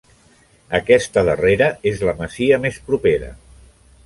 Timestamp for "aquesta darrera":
0.77-1.67